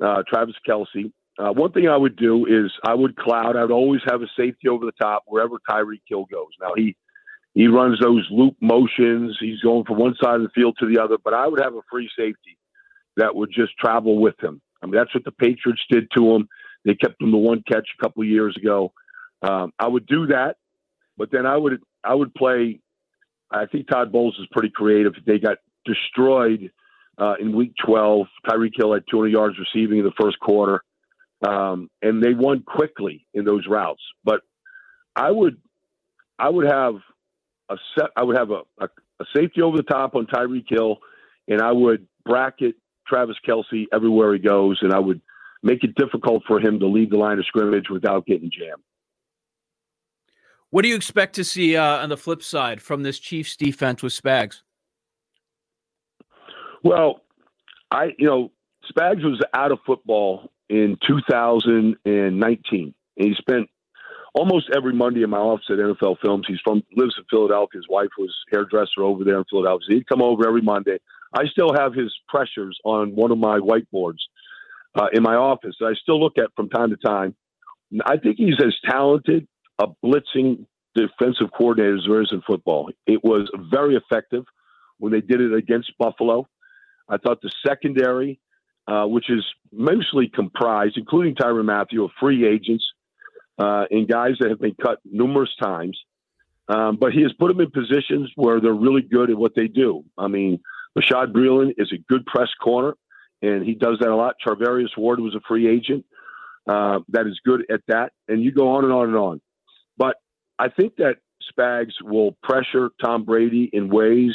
uh, 0.02 0.22
Travis 0.28 0.56
Kelce. 0.68 1.12
Uh, 1.38 1.52
one 1.52 1.72
thing 1.72 1.88
I 1.88 1.96
would 1.96 2.16
do 2.16 2.46
is 2.46 2.70
I 2.84 2.94
would 2.94 3.16
cloud. 3.16 3.56
I 3.56 3.62
would 3.62 3.70
always 3.70 4.02
have 4.06 4.20
a 4.22 4.26
safety 4.36 4.68
over 4.68 4.84
the 4.84 4.92
top 5.00 5.22
wherever 5.26 5.56
Tyreek 5.68 6.02
Hill 6.06 6.26
goes. 6.30 6.50
Now 6.60 6.72
he 6.76 6.94
he 7.54 7.68
runs 7.68 8.00
those 8.00 8.26
loop 8.30 8.56
motions. 8.60 9.36
He's 9.40 9.60
going 9.60 9.84
from 9.84 9.98
one 9.98 10.14
side 10.22 10.36
of 10.36 10.42
the 10.42 10.50
field 10.54 10.76
to 10.80 10.86
the 10.86 11.02
other. 11.02 11.16
But 11.22 11.34
I 11.34 11.46
would 11.46 11.60
have 11.60 11.74
a 11.74 11.82
free 11.90 12.08
safety 12.18 12.58
that 13.16 13.34
would 13.34 13.50
just 13.52 13.76
travel 13.78 14.20
with 14.20 14.42
him. 14.42 14.60
I 14.82 14.86
mean, 14.86 14.94
that's 14.94 15.14
what 15.14 15.24
the 15.24 15.32
Patriots 15.32 15.82
did 15.90 16.08
to 16.16 16.34
him. 16.34 16.48
They 16.84 16.94
kept 16.94 17.20
him 17.20 17.30
to 17.30 17.36
one 17.38 17.62
catch 17.70 17.88
a 17.98 18.02
couple 18.02 18.22
of 18.22 18.28
years 18.28 18.56
ago. 18.56 18.92
Um, 19.42 19.72
I 19.78 19.86
would 19.88 20.06
do 20.06 20.26
that, 20.28 20.56
but 21.16 21.30
then 21.30 21.46
I 21.46 21.56
would 21.56 21.80
I 22.04 22.14
would 22.14 22.34
play. 22.34 22.80
I 23.52 23.66
think 23.66 23.88
Todd 23.88 24.12
Bowles 24.12 24.36
is 24.38 24.46
pretty 24.50 24.70
creative. 24.70 25.14
They 25.26 25.38
got 25.38 25.58
destroyed 25.84 26.70
uh, 27.18 27.34
in 27.40 27.54
Week 27.54 27.74
12. 27.84 28.26
Tyreek 28.48 28.72
Hill 28.76 28.94
had 28.94 29.04
200 29.10 29.28
yards 29.28 29.56
receiving 29.58 29.98
in 29.98 30.04
the 30.04 30.12
first 30.20 30.38
quarter, 30.40 30.82
um, 31.46 31.90
and 32.00 32.22
they 32.22 32.34
won 32.34 32.62
quickly 32.62 33.26
in 33.34 33.44
those 33.44 33.66
routes. 33.68 34.02
But 34.24 34.40
I 35.14 35.30
would 35.30 35.58
I 36.38 36.48
would 36.48 36.66
have 36.66 36.94
a 37.68 37.76
set. 37.96 38.10
I 38.16 38.22
would 38.22 38.36
have 38.36 38.50
a, 38.50 38.62
a, 38.78 38.88
a 39.20 39.24
safety 39.36 39.62
over 39.62 39.76
the 39.76 39.82
top 39.82 40.14
on 40.14 40.26
Tyreek 40.26 40.66
Hill, 40.68 40.98
and 41.48 41.60
I 41.60 41.72
would 41.72 42.06
bracket 42.24 42.76
Travis 43.06 43.36
Kelce 43.46 43.86
everywhere 43.92 44.32
he 44.32 44.38
goes, 44.38 44.78
and 44.82 44.92
I 44.92 44.98
would 44.98 45.20
make 45.62 45.84
it 45.84 45.94
difficult 45.94 46.42
for 46.46 46.60
him 46.60 46.80
to 46.80 46.86
lead 46.86 47.10
the 47.10 47.18
line 47.18 47.38
of 47.38 47.46
scrimmage 47.46 47.88
without 47.90 48.26
getting 48.26 48.50
jammed. 48.50 48.82
What 50.72 50.84
do 50.84 50.88
you 50.88 50.96
expect 50.96 51.34
to 51.34 51.44
see 51.44 51.76
uh, 51.76 51.98
on 51.98 52.08
the 52.08 52.16
flip 52.16 52.42
side 52.42 52.80
from 52.80 53.02
this 53.02 53.18
Chiefs 53.18 53.56
defense 53.56 54.02
with 54.02 54.14
Spags? 54.14 54.62
Well, 56.82 57.20
I 57.90 58.12
you 58.18 58.26
know 58.26 58.52
Spags 58.90 59.22
was 59.22 59.38
out 59.52 59.70
of 59.70 59.80
football 59.84 60.50
in 60.70 60.96
2019, 61.06 62.04
and 62.06 62.94
he 63.16 63.34
spent 63.34 63.68
almost 64.32 64.70
every 64.74 64.94
Monday 64.94 65.22
in 65.22 65.28
my 65.28 65.36
office 65.36 65.66
at 65.68 65.76
NFL 65.76 66.16
Films. 66.22 66.46
He's 66.48 66.60
from 66.64 66.82
lives 66.96 67.16
in 67.18 67.24
Philadelphia. 67.28 67.78
His 67.78 67.88
wife 67.90 68.08
was 68.16 68.34
hairdresser 68.50 69.02
over 69.02 69.24
there 69.24 69.36
in 69.36 69.44
Philadelphia. 69.50 69.84
So 69.86 69.94
he'd 69.94 70.08
come 70.08 70.22
over 70.22 70.48
every 70.48 70.62
Monday. 70.62 70.96
I 71.34 71.48
still 71.48 71.74
have 71.74 71.92
his 71.92 72.10
pressures 72.28 72.78
on 72.82 73.14
one 73.14 73.30
of 73.30 73.36
my 73.36 73.58
whiteboards 73.58 74.20
uh, 74.94 75.08
in 75.12 75.22
my 75.22 75.34
office. 75.34 75.76
I 75.82 75.92
still 76.00 76.18
look 76.18 76.38
at 76.38 76.48
from 76.56 76.70
time 76.70 76.88
to 76.88 76.96
time. 76.96 77.34
I 78.06 78.16
think 78.16 78.38
he's 78.38 78.54
as 78.64 78.74
talented 78.88 79.46
a 79.82 80.06
blitzing 80.06 80.66
defensive 80.94 81.50
coordinator 81.56 81.96
as 81.96 82.04
there 82.06 82.22
is 82.22 82.32
in 82.32 82.42
football. 82.42 82.90
It 83.06 83.22
was 83.24 83.50
very 83.70 83.96
effective 83.96 84.44
when 84.98 85.12
they 85.12 85.20
did 85.20 85.40
it 85.40 85.54
against 85.54 85.96
Buffalo. 85.98 86.48
I 87.08 87.16
thought 87.16 87.40
the 87.42 87.50
secondary, 87.66 88.40
uh, 88.86 89.06
which 89.06 89.30
is 89.30 89.44
mostly 89.72 90.28
comprised, 90.28 90.96
including 90.96 91.34
Tyrann 91.34 91.64
Mathieu, 91.64 92.04
of 92.04 92.10
free 92.20 92.46
agents 92.46 92.84
uh, 93.58 93.84
and 93.90 94.08
guys 94.08 94.34
that 94.40 94.50
have 94.50 94.60
been 94.60 94.76
cut 94.80 94.98
numerous 95.04 95.54
times. 95.60 95.98
Um, 96.68 96.96
but 96.96 97.12
he 97.12 97.22
has 97.22 97.32
put 97.32 97.48
them 97.48 97.60
in 97.60 97.70
positions 97.70 98.30
where 98.36 98.60
they're 98.60 98.72
really 98.72 99.02
good 99.02 99.30
at 99.30 99.36
what 99.36 99.54
they 99.54 99.66
do. 99.66 100.04
I 100.16 100.28
mean, 100.28 100.60
Bashaud 100.96 101.32
Breeland 101.32 101.74
is 101.76 101.92
a 101.92 101.98
good 102.08 102.24
press 102.24 102.48
corner, 102.62 102.94
and 103.42 103.64
he 103.64 103.74
does 103.74 103.98
that 104.00 104.08
a 104.08 104.16
lot. 104.16 104.36
Charvarius 104.46 104.96
Ward 104.96 105.20
was 105.20 105.34
a 105.34 105.40
free 105.40 105.68
agent 105.68 106.04
uh, 106.68 107.00
that 107.08 107.26
is 107.26 107.40
good 107.44 107.66
at 107.70 107.80
that, 107.88 108.12
and 108.28 108.42
you 108.42 108.52
go 108.52 108.76
on 108.76 108.84
and 108.84 108.92
on 108.92 109.08
and 109.08 109.16
on. 109.16 109.40
But 109.96 110.16
I 110.58 110.68
think 110.68 110.96
that 110.96 111.16
Spags 111.52 111.92
will 112.02 112.36
pressure 112.42 112.90
Tom 113.02 113.24
Brady 113.24 113.68
in 113.72 113.88
ways 113.88 114.32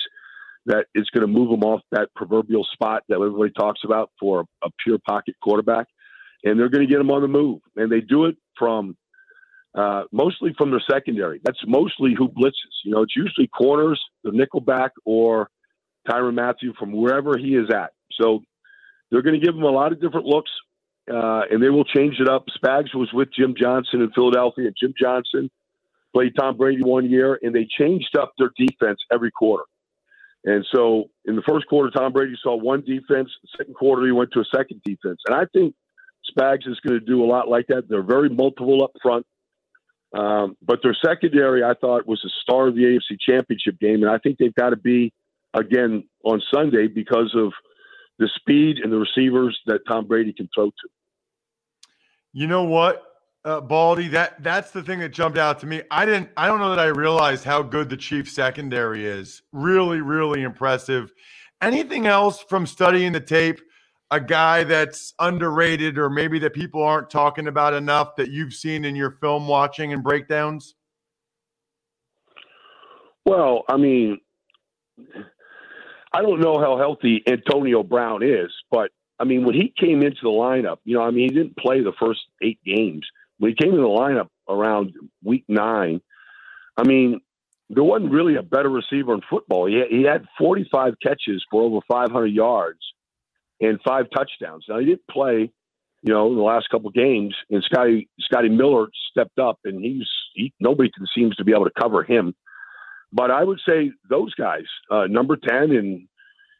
that 0.66 0.86
is 0.94 1.10
going 1.12 1.22
to 1.22 1.28
move 1.28 1.52
him 1.52 1.64
off 1.64 1.82
that 1.92 2.10
proverbial 2.16 2.66
spot 2.74 3.04
that 3.08 3.16
everybody 3.16 3.52
talks 3.52 3.82
about 3.86 4.12
for 4.20 4.42
a, 4.42 4.68
a 4.68 4.70
pure 4.84 5.00
pocket 5.08 5.36
quarterback, 5.42 5.88
and 6.44 6.60
they're 6.60 6.70
going 6.70 6.86
to 6.86 6.92
get 6.92 7.00
him 7.00 7.10
on 7.10 7.22
the 7.22 7.28
move, 7.28 7.62
and 7.76 7.92
they 7.92 8.02
do 8.02 8.26
it 8.26 8.36
from 8.58 8.98
uh, 9.78 10.04
mostly 10.12 10.54
from 10.58 10.72
their 10.72 10.84
secondary. 10.90 11.40
That's 11.44 11.60
mostly 11.66 12.16
who 12.18 12.28
blitzes. 12.30 12.74
You 12.84 12.92
know, 12.92 13.04
it's 13.04 13.16
usually 13.16 13.48
corners, 13.48 14.02
the 14.24 14.32
nickelback, 14.32 14.90
or 15.06 15.50
Tyrann 16.10 16.36
Mathieu 16.36 16.74
from 16.78 16.92
wherever 16.92 17.38
he 17.38 17.56
is 17.56 17.70
at. 17.74 17.92
So 18.20 18.42
they're 19.12 19.22
going 19.22 19.40
to 19.40 19.46
give 19.46 19.56
him 19.56 19.64
a 19.64 19.70
lot 19.70 19.92
of 19.92 20.02
different 20.02 20.26
looks, 20.26 20.52
uh, 21.12 21.42
and 21.50 21.62
they 21.62 21.70
will 21.70 21.86
change 21.86 22.16
it 22.20 22.28
up. 22.28 22.46
Spags 22.62 22.94
was 22.94 23.10
with 23.14 23.30
Jim 23.38 23.56
Johnson 23.58 24.02
in 24.02 24.12
Philadelphia, 24.12 24.68
and 24.68 24.76
Jim 24.80 24.94
Johnson 25.00 25.50
played 26.14 26.34
Tom 26.38 26.58
Brady 26.58 26.84
one 26.84 27.10
year, 27.10 27.40
and 27.42 27.54
they 27.54 27.68
changed 27.80 28.18
up 28.18 28.34
their 28.38 28.52
defense 28.58 29.00
every 29.12 29.32
quarter. 29.32 29.64
And 30.44 30.66
so 30.74 31.10
in 31.26 31.36
the 31.36 31.42
first 31.48 31.68
quarter, 31.68 31.90
Tom 31.90 32.14
Brady 32.14 32.36
saw 32.42 32.56
one 32.56 32.82
defense. 32.82 33.30
Second 33.58 33.76
quarter, 33.76 34.06
he 34.06 34.12
went 34.12 34.32
to 34.34 34.40
a 34.40 34.46
second 34.56 34.82
defense. 34.84 35.20
And 35.28 35.36
I 35.36 35.46
think 35.52 35.76
Spags 36.32 36.68
is 36.68 36.80
going 36.80 37.00
to 37.00 37.06
do 37.06 37.24
a 37.24 37.28
lot 37.28 37.50
like 37.50 37.68
that. 37.68 37.90
They're 37.90 38.04
very 38.04 38.30
multiple 38.30 38.84
up 38.84 38.92
front. 39.02 39.26
Um, 40.18 40.56
but 40.62 40.80
their 40.84 40.96
secondary, 41.06 41.64
I 41.64 41.74
thought, 41.74 42.08
was 42.08 42.22
the 42.24 42.32
star 42.42 42.68
of 42.68 42.76
the 42.76 42.84
AFC 42.84 43.18
Championship 43.20 43.78
game, 43.80 44.04
and 44.04 44.10
I 44.10 44.18
think 44.20 44.38
they've 44.38 44.56
got 44.56 44.70
to 44.70 44.78
be 44.78 45.12
again 45.54 46.06
on 46.24 46.42
Sunday 46.54 46.88
because 46.88 47.36
of 47.36 47.52
the 48.18 48.30
speed 48.36 48.78
and 48.82 48.92
the 48.92 48.98
receivers 48.98 49.60
that 49.66 49.82
Tom 49.88 50.08
Brady 50.08 50.32
can 50.32 50.50
throw 50.56 50.68
to. 50.68 50.90
You 52.38 52.46
know 52.46 52.65
what? 52.65 53.08
uh, 53.48 53.62
Baldy, 53.62 54.10
that 54.10 54.44
that's 54.44 54.72
the 54.72 54.84
thing 54.84 55.00
that 55.00 55.13
jumped 55.13 55.38
out 55.38 55.58
to 55.60 55.65
me. 55.65 55.82
I 55.89 56.06
didn't. 56.06 56.29
I 56.36 56.48
don't 56.48 56.60
know 56.60 56.70
that 56.70 56.79
I 56.79 56.88
realized 56.88 57.46
how 57.46 57.62
good 57.62 57.89
the 57.89 57.96
Chief 57.96 58.29
secondary 58.29 59.06
is. 59.06 59.41
Really, 59.53 60.01
really 60.01 60.44
impressive. 60.44 61.13
Anything 61.62 62.08
else 62.08 62.44
from 62.50 62.67
studying 62.67 63.13
the 63.13 63.22
tape? 63.22 63.62
A 64.12 64.20
guy 64.20 64.65
that's 64.65 65.13
underrated, 65.20 65.98
or 65.98 66.10
maybe 66.10 66.39
that 66.39 66.53
people 66.53 66.84
aren't 66.84 67.10
talking 67.10 67.48
about 67.48 67.74
enough 67.74 68.15
that 68.17 68.32
you've 68.32 68.53
seen 68.53 68.86
in 68.86 68.96
your 68.96 69.12
film 69.12 69.48
watching 69.48 69.94
and 69.94 70.03
breakdowns. 70.03 70.75
Well, 73.25 73.63
I 73.70 73.77
mean, 73.77 74.20
I 76.13 76.22
don't 76.22 76.39
know 76.39 76.60
how 76.60 76.77
healthy 76.77 77.24
Antonio 77.27 77.84
Brown 77.84 78.24
is, 78.24 78.51
but 78.72 78.91
I 79.20 79.24
mean, 79.24 79.46
when 79.46 79.56
he 79.56 79.74
came 79.78 80.04
into 80.04 80.20
the 80.22 80.30
lineup, 80.30 80.78
you 80.84 80.96
know, 80.96 81.04
I 81.04 81.12
mean, 81.12 81.30
he 81.30 81.36
didn't 81.36 81.58
play 81.58 81.82
the 81.82 81.94
first 82.00 82.22
eight 82.42 82.60
games. 82.66 83.06
When 83.40 83.52
he 83.52 83.56
came 83.56 83.72
into 83.72 83.82
the 83.82 83.88
lineup 83.88 84.30
around 84.48 84.94
week 85.24 85.46
nine, 85.48 86.02
I 86.76 86.84
mean, 86.84 87.22
there 87.70 87.84
wasn't 87.84 88.12
really 88.12 88.36
a 88.36 88.44
better 88.44 88.70
receiver 88.70 89.14
in 89.14 89.22
football. 89.30 89.68
He, 89.68 89.84
he 89.90 90.04
had 90.04 90.26
45 90.38 90.96
catches 91.02 91.44
for 91.50 91.64
over 91.64 91.80
500 91.88 92.28
yards 92.28 92.80
and 93.60 93.80
five 93.86 94.06
touchdowns. 94.16 94.66
Now, 94.70 94.80
he 94.80 94.86
didn't 94.86 95.08
play, 95.10 95.52
you 96.04 96.14
know, 96.14 96.30
in 96.30 96.36
the 96.36 96.44
last 96.44 96.70
couple 96.70 96.90
games, 96.92 97.36
and 97.50 97.64
Scotty 97.64 98.08
Scotty 98.20 98.50
Miller 98.50 98.88
stepped 99.12 99.40
up, 99.40 99.60
and 99.66 99.84
he's 99.84 100.08
he, 100.34 100.54
nobody 100.60 100.92
seems 101.16 101.36
to 101.38 101.44
be 101.44 101.54
able 101.54 101.66
to 101.66 101.72
cover 101.80 102.04
him. 102.04 102.36
But 103.12 103.32
I 103.32 103.44
would 103.44 103.60
say 103.68 103.92
those 104.10 104.34
guys, 104.36 104.66
uh, 104.92 105.08
number 105.08 105.38
10 105.38 105.72
and 105.72 106.08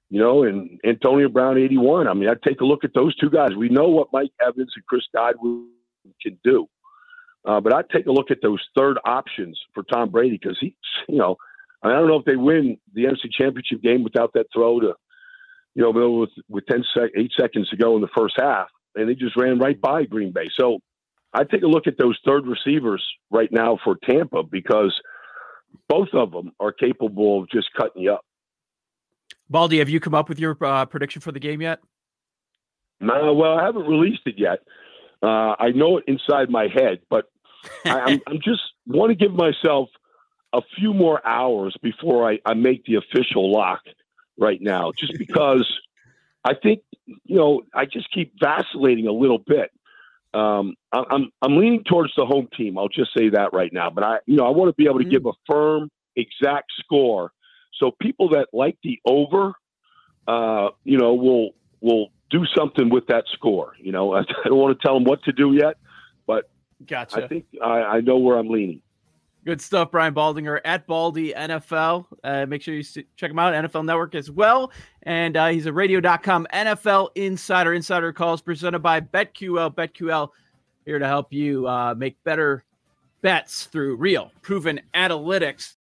you 0.10 0.20
know, 0.20 0.44
and 0.44 0.80
Antonio 0.86 1.30
Brown 1.30 1.58
81. 1.58 2.08
I 2.08 2.14
mean, 2.14 2.30
I'd 2.30 2.42
take 2.42 2.62
a 2.62 2.66
look 2.66 2.84
at 2.84 2.94
those 2.94 3.16
two 3.18 3.30
guys. 3.30 3.56
We 3.58 3.70
know 3.70 3.90
what 3.90 4.08
Mike 4.14 4.32
Evans 4.42 4.72
and 4.76 4.86
Chris 4.86 5.04
Godwin 5.14 5.70
can 6.22 6.40
do. 6.44 6.68
Uh, 7.46 7.62
but 7.62 7.74
I'd 7.74 7.90
take 7.90 8.08
a 8.08 8.12
look 8.12 8.32
at 8.32 8.40
those 8.42 8.62
third 8.78 8.98
options 9.06 9.60
for 9.74 9.84
Tom 9.84 10.10
Brady 10.10 10.38
because 10.42 10.58
he's, 10.60 10.74
you 11.08 11.18
know, 11.18 11.38
I, 11.82 11.88
mean, 11.88 11.96
I 11.96 12.00
don't 12.00 12.10
know 12.10 12.20
if 12.20 12.26
they 12.26 12.36
win 12.36 12.78
the 12.94 13.06
NFC 13.06 13.32
Championship 13.32 13.82
game 13.82 14.04
without 14.04 14.34
that 14.34 14.48
throw 14.54 14.80
to, 14.80 14.94
you 15.76 15.84
know, 15.84 15.92
with 15.92 16.30
with 16.50 16.66
10 16.66 16.84
sec- 16.94 17.12
eight 17.16 17.32
seconds 17.40 17.70
to 17.70 17.78
go 17.78 17.96
in 17.96 18.02
the 18.02 18.10
first 18.18 18.36
half, 18.38 18.68
and 18.96 19.08
they 19.08 19.16
just 19.16 19.38
ran 19.38 19.60
right 19.60 19.80
by 19.80 20.04
Green 20.04 20.32
Bay. 20.34 20.50
So 20.60 20.80
I'd 21.34 21.50
take 21.50 21.64
a 21.64 21.68
look 21.68 21.88
at 21.88 21.98
those 21.98 22.20
third 22.26 22.46
receivers 22.48 23.06
right 23.30 23.52
now 23.52 23.78
for 23.84 23.96
Tampa 24.04 24.44
because 24.44 25.00
both 25.88 26.10
of 26.14 26.32
them 26.32 26.52
are 26.60 26.72
capable 26.72 27.42
of 27.42 27.50
just 27.50 27.68
cutting 27.78 28.04
you 28.04 28.14
up. 28.14 28.26
Baldy, 29.50 29.80
have 29.80 29.90
you 29.90 30.00
come 30.00 30.14
up 30.14 30.30
with 30.30 30.40
your 30.40 30.58
uh, 30.62 30.86
prediction 30.86 31.22
for 31.22 31.32
the 31.32 31.40
game 31.40 31.62
yet? 31.62 31.80
No, 33.00 33.34
well, 33.34 33.58
I 33.58 33.64
haven't 33.64 33.88
released 33.88 34.24
it 34.26 34.36
yet. 34.38 34.60
Uh, 35.22 35.56
I 35.60 35.70
know 35.70 35.98
it 35.98 36.06
inside 36.08 36.50
my 36.50 36.68
head, 36.68 37.00
but 37.10 37.30
I, 37.86 38.00
I'm, 38.00 38.22
I'm 38.28 38.40
just 38.44 38.62
want 38.86 39.12
to 39.12 39.16
give 39.16 39.34
myself 39.34 39.90
a 40.54 40.62
few 40.78 40.94
more 40.94 41.26
hours 41.26 41.76
before 41.82 42.30
I, 42.30 42.40
I 42.46 42.54
make 42.54 42.86
the 42.86 42.96
official 42.96 43.52
lock 43.52 43.82
right 44.38 44.62
now, 44.62 44.92
just 44.98 45.14
because 45.18 45.66
I 46.44 46.54
think 46.56 46.82
you 47.06 47.36
know 47.36 47.62
I 47.74 47.86
just 47.86 48.12
keep 48.14 48.34
vacillating 48.40 49.08
a 49.08 49.12
little 49.12 49.40
bit. 49.40 49.72
Um, 50.34 50.76
I, 50.92 51.04
I'm 51.10 51.32
I'm 51.42 51.58
leaning 51.58 51.84
towards 51.84 52.14
the 52.16 52.26
home 52.26 52.48
team. 52.56 52.78
I'll 52.78 52.90
just 52.90 53.14
say 53.16 53.30
that 53.30 53.54
right 53.54 53.72
now, 53.72 53.90
but 53.90 54.04
I 54.04 54.18
you 54.26 54.36
know 54.36 54.46
I 54.46 54.52
want 54.52 54.70
to 54.70 54.74
be 54.74 54.86
able 54.86 55.00
to 55.00 55.06
mm-hmm. 55.06 55.12
give 55.12 55.26
a 55.26 55.34
firm, 55.48 55.90
exact 56.16 56.72
score 56.80 57.32
so 57.78 57.92
people 57.92 58.30
that 58.30 58.48
like 58.54 58.78
the 58.84 59.00
over, 59.06 59.54
uh, 60.28 60.70
you 60.84 60.98
know, 60.98 61.14
will 61.14 61.52
will 61.82 62.12
do 62.30 62.46
something 62.56 62.90
with 62.90 63.08
that 63.08 63.26
score. 63.34 63.74
You 63.80 63.92
know, 63.92 64.14
I, 64.14 64.20
I 64.46 64.48
don't 64.48 64.58
want 64.58 64.80
to 64.80 64.86
tell 64.86 64.96
them 64.96 65.04
what 65.04 65.24
to 65.24 65.32
do 65.32 65.54
yet, 65.54 65.78
but 66.26 66.50
gotcha. 66.86 67.24
I 67.24 67.28
think 67.28 67.46
I, 67.64 67.82
I 67.82 68.02
know 68.02 68.18
where 68.18 68.38
I'm 68.38 68.50
leaning. 68.50 68.82
Good 69.46 69.62
stuff, 69.62 69.92
Brian 69.92 70.14
Baldinger 70.14 70.60
at 70.66 70.86
Baldy 70.88 71.32
NFL. 71.32 72.06
Uh, 72.22 72.46
make 72.46 72.62
sure 72.62 72.74
you 72.74 72.84
check 72.84 73.32
him 73.32 73.40
out, 73.40 73.54
NFL 73.54 73.86
Network 73.86 74.14
as 74.14 74.30
well. 74.30 74.74
And 75.04 75.38
uh, 75.38 75.48
he's 75.48 75.68
a 75.68 75.72
radio.com 75.72 76.48
NFL 76.54 77.12
insider. 77.16 77.74
Insider 77.74 78.12
calls 78.12 78.42
presented 78.42 78.80
by 78.80 79.00
BetQL. 79.00 79.74
BetQL 79.74 80.32
here 80.84 81.00
to 81.00 81.08
help 81.08 81.32
you 81.32 81.66
uh, 81.66 81.96
make 81.98 82.22
better 82.26 82.66
bets 83.22 83.66
through 83.66 83.96
real 83.96 84.32
proven 84.42 84.82
analytics. 84.94 85.76